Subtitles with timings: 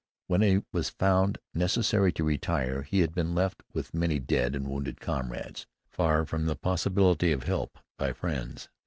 [0.25, 4.67] When it was found necessary to retire, he had been left with many dead and
[4.67, 8.67] wounded comrades, far from the possibility of help by friends.